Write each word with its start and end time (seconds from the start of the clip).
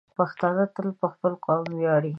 پښتانه 0.17 0.63
تل 0.75 0.87
په 0.99 1.07
خپل 1.13 1.33
قوم 1.45 1.65
ویاړي. 1.79 2.09